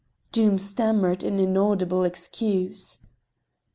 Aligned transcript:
Doom 0.31 0.57
stammered 0.57 1.23
an 1.23 1.37
inaudible 1.37 2.03
excuse. 2.05 2.97